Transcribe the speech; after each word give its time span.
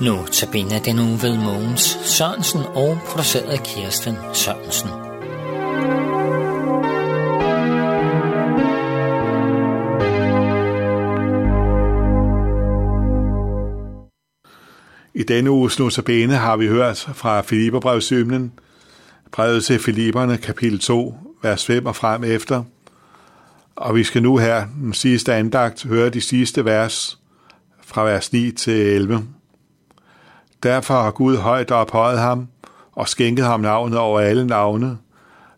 Nu 0.00 0.26
tabiner 0.32 0.78
den 0.78 0.98
uge 0.98 1.22
ved 1.22 1.38
Mogens 1.38 1.98
Sørensen 2.04 2.60
og 2.60 2.98
produceret 3.06 3.44
af 3.44 3.58
Kirsten 3.64 4.14
Sørensen. 4.32 4.88
I 15.14 15.22
denne 15.22 15.50
uges 15.50 15.78
notabene 15.78 16.34
har 16.34 16.56
vi 16.56 16.68
hørt 16.68 17.08
fra 17.14 17.40
Filipperbrevsymnen, 17.40 18.52
brevet 19.32 19.64
til 19.64 19.78
Filipperne, 19.78 20.36
kapitel 20.36 20.78
2, 20.78 21.14
vers 21.42 21.66
5 21.66 21.86
og 21.86 21.96
frem 21.96 22.24
efter. 22.24 22.64
Og 23.76 23.94
vi 23.94 24.04
skal 24.04 24.22
nu 24.22 24.36
her, 24.36 24.66
den 24.80 24.92
sidste 24.92 25.34
andagt, 25.34 25.84
høre 25.84 26.10
de 26.10 26.20
sidste 26.20 26.64
vers 26.64 27.18
fra 27.80 28.02
vers 28.02 28.32
9 28.32 28.50
til 28.50 28.74
11. 28.74 29.35
Derfor 30.66 30.94
har 30.94 31.10
Gud 31.10 31.36
højt 31.36 31.70
ophøjet 31.70 32.18
ham 32.18 32.48
og 32.92 33.08
skænket 33.08 33.44
ham 33.44 33.60
navnet 33.60 33.98
over 33.98 34.20
alle 34.20 34.46
navne, 34.46 34.98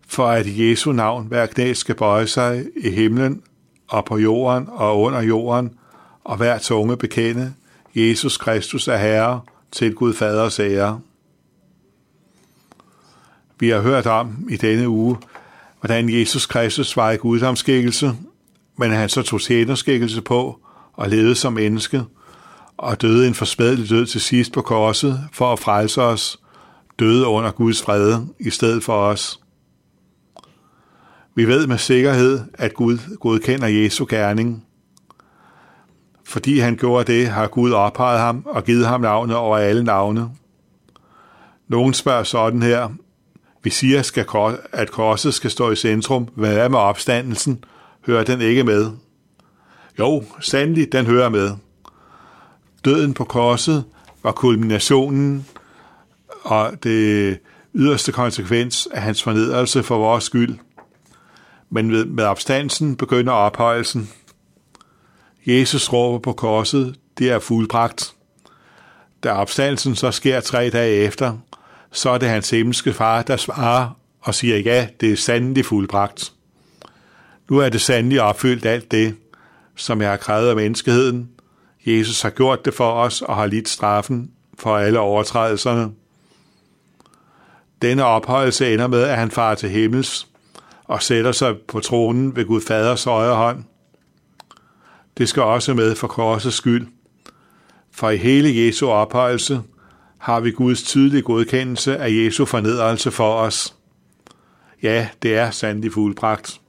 for 0.08 0.26
at 0.26 0.46
Jesu 0.46 0.92
navn 0.92 1.26
hver 1.26 1.46
knæ 1.46 1.72
skal 1.72 1.94
bøje 1.94 2.26
sig 2.26 2.66
i 2.76 2.90
himlen 2.90 3.42
og 3.88 4.04
på 4.04 4.18
jorden 4.18 4.68
og 4.70 5.00
under 5.00 5.20
jorden, 5.20 5.70
og 6.24 6.36
hver 6.36 6.58
tunge 6.58 6.96
bekende, 6.96 7.54
Jesus 7.94 8.36
Kristus 8.36 8.88
er 8.88 8.96
Herre, 8.96 9.40
til 9.72 9.94
Gud 9.94 10.14
Faders 10.14 10.60
ære. 10.60 11.00
Vi 13.60 13.68
har 13.68 13.80
hørt 13.80 14.06
om 14.06 14.48
i 14.50 14.56
denne 14.56 14.88
uge, 14.88 15.16
hvordan 15.80 16.08
Jesus 16.08 16.46
Kristus 16.46 16.96
var 16.96 17.10
i 17.10 17.16
guddomsskikkelse, 17.16 18.12
men 18.76 18.90
han 18.90 19.08
så 19.08 19.22
tog 19.22 19.40
tjenerskikkelse 19.40 20.22
på 20.22 20.58
og 20.92 21.08
levede 21.08 21.34
som 21.34 21.52
menneske, 21.52 22.02
og 22.78 23.02
døde 23.02 23.28
en 23.28 23.34
forsmedelig 23.34 23.90
død 23.90 24.06
til 24.06 24.20
sidst 24.20 24.52
på 24.52 24.62
korset 24.62 25.20
for 25.32 25.52
at 25.52 25.58
frelse 25.58 26.02
os, 26.02 26.38
døde 26.98 27.26
under 27.26 27.50
Guds 27.50 27.82
fred 27.82 28.20
i 28.40 28.50
stedet 28.50 28.84
for 28.84 28.92
os. 28.92 29.40
Vi 31.34 31.44
ved 31.44 31.66
med 31.66 31.78
sikkerhed, 31.78 32.40
at 32.54 32.74
Gud 32.74 32.98
godkender 33.20 33.66
Jesu 33.66 34.06
gerning. 34.08 34.64
Fordi 36.24 36.58
han 36.58 36.76
gjorde 36.76 37.12
det, 37.12 37.28
har 37.28 37.46
Gud 37.46 37.72
ophøjet 37.72 38.20
ham 38.20 38.42
og 38.46 38.64
givet 38.64 38.86
ham 38.86 39.00
navnet 39.00 39.36
over 39.36 39.58
alle 39.58 39.84
navne. 39.84 40.30
Nogen 41.68 41.94
spørger 41.94 42.22
sådan 42.22 42.62
her, 42.62 42.88
vi 43.62 43.70
siger, 43.70 43.98
at 44.72 44.90
korset 44.90 45.34
skal 45.34 45.50
stå 45.50 45.70
i 45.70 45.76
centrum. 45.76 46.28
Hvad 46.34 46.56
er 46.56 46.68
med 46.68 46.78
opstandelsen? 46.78 47.64
Hører 48.06 48.24
den 48.24 48.40
ikke 48.40 48.64
med? 48.64 48.90
Jo, 49.98 50.24
sandelig, 50.40 50.92
den 50.92 51.06
hører 51.06 51.28
med. 51.28 51.50
Døden 52.88 53.14
på 53.14 53.24
korset 53.24 53.84
var 54.22 54.32
kulminationen 54.32 55.46
og 56.42 56.72
det 56.82 57.38
yderste 57.74 58.12
konsekvens 58.12 58.88
af 58.92 59.02
hans 59.02 59.22
fornedrelse 59.22 59.82
for 59.82 59.98
vores 59.98 60.24
skyld. 60.24 60.58
Men 61.70 61.90
med, 61.90 62.04
med 62.04 62.24
opstandelsen 62.24 62.96
begynder 62.96 63.32
ophøjelsen. 63.32 64.10
Jesus 65.46 65.92
råber 65.92 66.18
på 66.18 66.32
korset, 66.32 66.96
det 67.18 67.30
er 67.30 67.38
fuldbragt. 67.38 68.14
Da 69.22 69.32
opstandelsen 69.32 69.96
så 69.96 70.10
sker 70.10 70.40
tre 70.40 70.70
dage 70.70 70.96
efter, 70.96 71.38
så 71.92 72.10
er 72.10 72.18
det 72.18 72.28
hans 72.28 72.50
himmelske 72.50 72.92
far, 72.92 73.22
der 73.22 73.36
svarer 73.36 73.90
og 74.20 74.34
siger, 74.34 74.58
ja, 74.58 74.88
det 75.00 75.12
er 75.12 75.16
sandelig 75.16 75.64
fuldbragt. 75.64 76.32
Nu 77.50 77.58
er 77.58 77.68
det 77.68 77.80
sandelig 77.80 78.20
opfyldt 78.20 78.66
alt 78.66 78.90
det, 78.90 79.16
som 79.76 80.00
jeg 80.00 80.10
har 80.10 80.16
krævet 80.16 80.48
af 80.48 80.56
menneskeheden. 80.56 81.30
Jesus 81.86 82.22
har 82.22 82.30
gjort 82.30 82.64
det 82.64 82.74
for 82.74 82.92
os 82.92 83.22
og 83.22 83.36
har 83.36 83.46
lidt 83.46 83.68
straffen 83.68 84.30
for 84.58 84.76
alle 84.76 84.98
overtrædelserne. 84.98 85.92
Denne 87.82 88.04
ophøjelse 88.04 88.72
ender 88.72 88.86
med, 88.86 89.02
at 89.02 89.16
han 89.16 89.30
farer 89.30 89.54
til 89.54 89.70
himmels 89.70 90.26
og 90.84 91.02
sætter 91.02 91.32
sig 91.32 91.56
på 91.68 91.80
tronen 91.80 92.36
ved 92.36 92.44
Gud 92.44 92.60
Faders 92.60 93.04
højre 93.04 93.36
hånd. 93.36 93.64
Det 95.18 95.28
skal 95.28 95.42
også 95.42 95.74
med 95.74 95.94
for 95.94 96.06
korsets 96.06 96.56
skyld. 96.56 96.86
For 97.90 98.10
i 98.10 98.16
hele 98.16 98.66
Jesu 98.66 98.88
ophøjelse 98.88 99.62
har 100.18 100.40
vi 100.40 100.50
Guds 100.50 100.82
tydelige 100.82 101.22
godkendelse 101.22 101.96
af 101.96 102.10
Jesu 102.10 102.44
fornedrelse 102.44 103.10
for 103.10 103.34
os. 103.34 103.74
Ja, 104.82 105.08
det 105.22 105.36
er 105.36 105.50
sandelig 105.50 105.92
fuldbragt. 105.92 106.60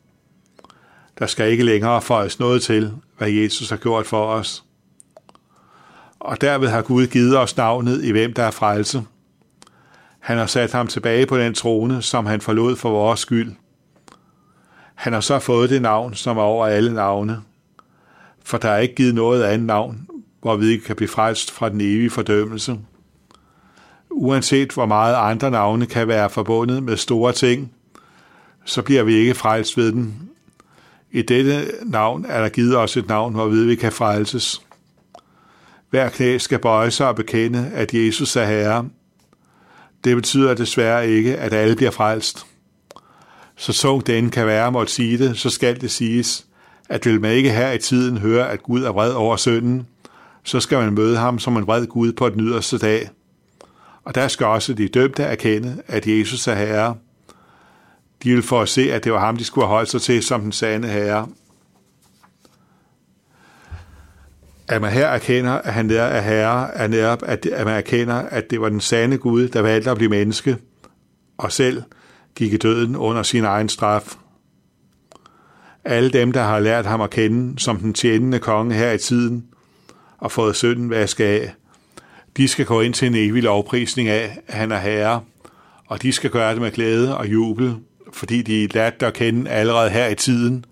Der 1.20 1.26
skal 1.26 1.52
ikke 1.52 1.64
længere 1.64 2.02
føjes 2.02 2.40
noget 2.40 2.62
til, 2.62 2.94
hvad 3.18 3.30
Jesus 3.30 3.70
har 3.70 3.78
gjort 3.78 4.06
for 4.06 4.26
os. 4.26 4.64
Og 6.19 6.41
derved 6.41 6.68
har 6.68 6.81
Gud 6.81 7.07
givet 7.07 7.38
os 7.38 7.57
navnet 7.57 8.03
i 8.03 8.12
hvem 8.12 8.34
der 8.34 8.44
er 8.44 8.52
frelse. 8.52 9.03
Han 10.19 10.38
har 10.38 10.46
sat 10.46 10.72
ham 10.72 10.88
tilbage 10.88 11.25
på 11.25 11.38
den 11.38 11.53
trone, 11.53 12.02
som 12.02 12.25
han 12.25 12.41
forlod 12.41 12.75
for 12.75 12.90
vores 12.90 13.19
skyld. 13.19 13.53
Han 14.96 15.13
har 15.13 15.22
så 15.22 15.40
fået 15.40 15.69
det 15.69 15.81
navn, 15.81 16.13
som 16.13 16.38
er 16.38 16.41
over 16.41 16.68
alle 16.68 16.94
navne. 16.94 17.41
For 18.44 18.58
der 18.58 18.69
er 18.69 18.78
ikke 18.78 18.96
givet 18.96 19.16
noget 19.16 19.44
andet 19.44 19.68
navn, 19.68 20.08
hvor 20.41 20.56
vi 20.56 20.66
ikke 20.66 20.85
kan 20.85 20.96
blive 20.96 21.09
frelst 21.09 21.52
fra 21.52 21.69
den 21.69 21.81
evige 21.81 22.09
fordømmelse 22.09 22.78
uanset 24.19 24.72
hvor 24.72 24.85
meget 24.85 25.16
andre 25.16 25.52
navne 25.52 25.85
kan 25.85 26.08
være 26.08 26.29
forbundet 26.29 26.84
med 26.84 26.97
store 26.97 27.34
ting, 27.34 27.72
så 28.66 28.81
bliver 28.81 29.03
vi 29.03 29.16
ikke 29.16 29.34
frelst 29.34 29.78
ved 29.78 29.91
den. 29.91 30.29
I 31.12 31.22
dette 31.22 31.66
navn 31.84 32.25
er 32.29 32.41
der 32.41 32.50
givet 32.50 32.78
os 32.78 32.97
et 32.97 33.08
navn, 33.08 33.34
hvor 33.34 33.47
vi 33.47 33.75
kan 33.75 33.91
frelses. 33.91 34.62
Hver 35.90 36.10
knæ 36.10 36.38
skal 36.38 36.60
bøje 36.60 36.92
sig 36.92 37.08
og 37.08 37.16
bekende, 37.16 37.72
at 37.74 37.94
Jesus 37.94 38.36
er 38.36 38.46
Herre. 38.46 38.90
Det 40.04 40.16
betyder 40.16 40.54
desværre 40.54 41.10
ikke, 41.10 41.38
at 41.38 41.54
alle 41.54 41.76
bliver 41.76 41.92
frelst. 41.92 42.46
Så 43.56 43.74
så 43.74 44.02
den 44.06 44.30
kan 44.30 44.48
være 44.48 44.72
måtte 44.72 44.94
sige 44.94 45.18
det, 45.18 45.38
så 45.38 45.50
skal 45.50 45.82
det 45.82 45.92
siges, 45.92 46.46
at 46.90 47.06
vil 47.06 47.22
man 47.22 47.32
ikke 47.32 47.52
her 47.52 47.72
i 47.72 47.78
tiden 47.78 48.18
høre, 48.18 48.52
at 48.52 48.64
Gud 48.64 48.84
er 48.84 48.92
vred 48.92 49.14
over 49.14 49.36
synden, 49.36 49.88
så 50.44 50.60
skal 50.60 50.78
man 50.78 50.94
møde 50.94 51.18
ham 51.18 51.40
som 51.40 51.58
en 51.58 51.68
vred 51.68 51.88
Gud 51.88 52.12
på 52.12 52.30
den 52.30 52.42
yderste 52.42 52.78
dag– 52.78 53.10
og 54.10 54.16
der 54.16 54.28
skal 54.28 54.46
også 54.46 54.74
de 54.74 54.88
dømte 54.88 55.24
erkende, 55.24 55.82
at 55.88 56.08
Jesus 56.08 56.48
er 56.48 56.56
Herre. 56.56 56.96
De 58.24 58.34
vil 58.34 58.44
få 58.44 58.62
at 58.62 58.70
se, 58.70 58.94
at 58.94 59.04
det 59.04 59.12
var 59.14 59.20
ham, 59.20 59.38
de 59.38 59.44
skulle 59.44 59.68
have 59.68 59.76
holdt 59.76 59.90
sig 59.90 60.02
til 60.02 60.24
som 60.24 60.42
den 60.42 60.52
sande 60.52 60.88
Herre. 60.88 61.28
At 64.69 64.81
man 64.81 64.91
her 64.91 65.07
erkender, 65.07 65.52
at 65.52 65.74
han 65.74 65.91
er 65.91 66.22
Herre, 66.22 66.75
er 66.75 66.88
netop, 66.88 67.24
at, 67.25 67.46
at 67.46 67.66
man 67.66 67.75
erkender, 67.75 68.16
at 68.16 68.50
det 68.50 68.62
var 68.62 68.69
den 68.69 68.81
sande 68.81 69.18
Gud, 69.18 69.47
der 69.47 69.62
valgte 69.62 69.91
at 69.91 69.97
blive 69.97 70.09
menneske, 70.09 70.57
og 71.38 71.52
selv 71.52 71.84
gik 72.35 72.53
i 72.53 72.57
døden 72.57 72.96
under 72.96 73.24
sin 73.24 73.44
egen 73.44 73.69
straf. 73.69 74.16
Alle 75.85 76.09
dem, 76.09 76.31
der 76.31 76.44
har 76.44 76.59
lært 76.59 76.85
ham 76.85 77.02
at 77.02 77.09
kende 77.09 77.59
som 77.59 77.78
den 77.78 77.94
tjenende 77.94 78.40
konge 78.40 78.75
her 78.75 78.91
i 78.91 78.97
tiden, 78.97 79.46
og 80.18 80.31
fået 80.31 80.56
synden 80.56 80.90
vasket 80.90 81.25
af, 81.25 81.53
de 82.38 82.47
skal 82.47 82.66
gå 82.66 82.81
ind 82.81 82.94
til 82.94 83.08
en 83.08 83.16
evig 83.16 83.44
lovprisning 83.44 84.09
af, 84.09 84.40
at 84.47 84.53
han 84.53 84.72
er 84.72 84.79
herre, 84.79 85.22
og 85.88 86.02
de 86.02 86.12
skal 86.12 86.29
gøre 86.29 86.53
det 86.53 86.62
med 86.62 86.72
glæde 86.72 87.18
og 87.18 87.28
jubel, 87.28 87.75
fordi 88.13 88.41
de 88.41 88.63
er 88.63 88.68
lært 88.74 89.03
at 89.03 89.13
kende 89.13 89.50
allerede 89.50 89.90
her 89.90 90.08
i 90.08 90.16
tiden 90.16 90.66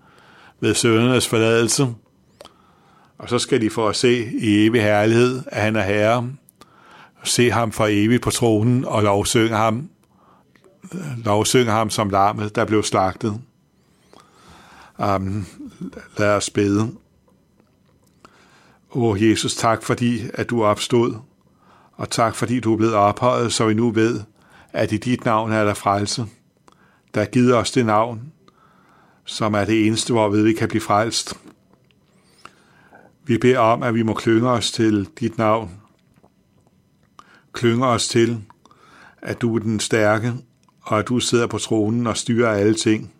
ved 0.60 0.74
søndernes 0.74 1.28
forladelse. 1.28 1.86
Og 3.18 3.28
så 3.28 3.38
skal 3.38 3.60
de 3.60 3.70
få 3.70 3.88
at 3.88 3.96
se 3.96 4.32
i 4.32 4.66
evig 4.66 4.82
herlighed, 4.82 5.42
at 5.46 5.62
han 5.62 5.76
er 5.76 5.82
herre, 5.82 6.30
se 7.24 7.50
ham 7.50 7.72
for 7.72 7.86
evigt 7.90 8.22
på 8.22 8.30
tronen 8.30 8.84
og 8.84 9.02
lovsynge 9.02 9.56
ham, 9.56 9.88
lovsynge 11.24 11.70
ham 11.70 11.90
som 11.90 12.10
lammet, 12.10 12.54
der 12.54 12.64
blev 12.64 12.82
slagtet. 12.82 13.40
Amen. 14.98 15.48
Lad 16.16 16.36
os 16.36 16.50
bede. 16.50 16.90
O 18.90 19.16
Jesus, 19.16 19.54
tak 19.54 19.82
fordi, 19.82 20.22
at 20.34 20.50
du 20.50 20.64
opstod 20.64 21.14
og 21.92 22.10
tak 22.10 22.34
fordi 22.34 22.60
du 22.60 22.72
er 22.72 22.76
blevet 22.76 22.94
ophøjet, 22.94 23.52
så 23.52 23.66
vi 23.66 23.74
nu 23.74 23.90
ved, 23.90 24.20
at 24.72 24.92
i 24.92 24.96
dit 24.96 25.24
navn 25.24 25.52
er 25.52 25.64
der 25.64 25.74
frelse. 25.74 26.26
Der 27.14 27.20
er 27.20 27.26
givet 27.26 27.54
os 27.54 27.70
det 27.70 27.86
navn, 27.86 28.32
som 29.24 29.54
er 29.54 29.64
det 29.64 29.86
eneste, 29.86 30.12
hvorved 30.12 30.42
vi 30.42 30.52
kan 30.52 30.68
blive 30.68 30.80
frelst. 30.80 31.34
Vi 33.28 33.38
beder 33.38 33.58
om, 33.58 33.82
at 33.82 33.94
vi 33.94 34.02
må 34.02 34.14
klynge 34.14 34.50
os 34.50 34.72
til 34.72 35.08
dit 35.20 35.38
navn. 35.38 35.80
Klynge 37.52 37.86
os 37.86 38.08
til, 38.08 38.44
at 39.22 39.40
du 39.40 39.54
er 39.54 39.58
den 39.58 39.80
stærke, 39.80 40.32
og 40.80 40.98
at 40.98 41.08
du 41.08 41.20
sidder 41.20 41.46
på 41.46 41.58
tronen 41.58 42.06
og 42.06 42.16
styrer 42.16 42.48
alle 42.48 42.74
ting. 42.74 43.12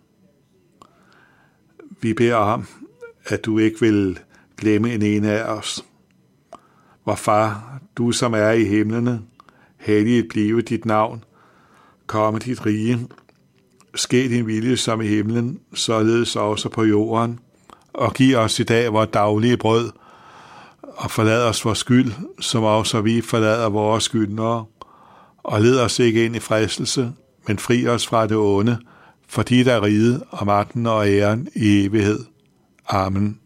Vi 2.01 2.13
beder 2.13 2.35
om, 2.35 2.65
at 3.25 3.45
du 3.45 3.57
ikke 3.57 3.79
vil 3.79 4.19
glemme 4.57 4.93
en 4.93 5.01
ene 5.01 5.31
af 5.31 5.43
os. 5.43 5.85
Hvor 7.03 7.15
far, 7.15 7.79
du 7.97 8.11
som 8.11 8.33
er 8.33 8.51
i 8.51 8.63
himlene, 8.63 9.21
helliget 9.77 10.27
blive 10.29 10.61
dit 10.61 10.85
navn, 10.85 11.23
komme 12.07 12.39
dit 12.39 12.65
rige, 12.65 13.07
ske 13.95 14.29
din 14.29 14.47
vilje 14.47 14.77
som 14.77 15.01
i 15.01 15.07
himlen, 15.07 15.59
således 15.73 16.35
også 16.35 16.69
på 16.69 16.83
jorden, 16.83 17.39
og 17.93 18.13
giv 18.13 18.37
os 18.37 18.59
i 18.59 18.63
dag 18.63 18.93
vores 18.93 19.09
daglige 19.13 19.57
brød, 19.57 19.91
og 20.81 21.11
forlad 21.11 21.43
os 21.43 21.65
vores 21.65 21.77
skyld, 21.77 22.11
som 22.39 22.63
også 22.63 23.01
vi 23.01 23.21
forlader 23.21 23.69
vores 23.69 24.03
skyldnere, 24.03 24.65
og 25.43 25.61
led 25.61 25.79
os 25.79 25.99
ikke 25.99 26.25
ind 26.25 26.35
i 26.35 26.39
fristelse, 26.39 27.11
men 27.47 27.59
fri 27.59 27.87
os 27.87 28.07
fra 28.07 28.27
det 28.27 28.37
onde, 28.37 28.77
fordi 29.27 29.63
der 29.63 29.73
er 29.73 29.83
ride 29.83 30.23
og 30.29 30.45
magten 30.45 30.85
og 30.85 31.07
æren 31.07 31.47
i 31.55 31.85
evighed. 31.85 32.19
Amen. 32.87 33.39